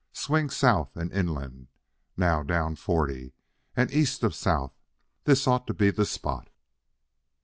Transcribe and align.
Swing 0.13 0.49
south 0.49 0.97
and 0.97 1.11
inland.... 1.13 1.67
Now 2.17 2.41
down 2.41 2.75
forty, 2.75 3.33
and 3.77 3.91
east 3.91 4.23
of 4.23 4.33
south.... 4.33 4.73
This 5.25 5.45
ought 5.45 5.67
to 5.67 5.75
be 5.75 5.91
the 5.91 6.05
spot." 6.07 6.49